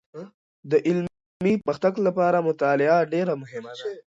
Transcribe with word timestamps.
د 0.71 0.73
علمي 0.87 1.53
پرمختګ 1.63 1.93
لپاره 2.07 2.45
مطالعه 2.49 2.97
ډېر 3.13 3.27
مهمه 3.41 3.73
ده. 3.79 3.85